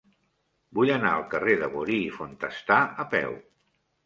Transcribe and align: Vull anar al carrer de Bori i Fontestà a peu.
Vull 0.77 0.91
anar 0.93 1.11
al 1.17 1.25
carrer 1.33 1.57
de 1.65 1.69
Bori 1.75 1.99
i 2.07 2.09
Fontestà 2.17 2.81
a 3.05 3.07
peu. 3.15 3.39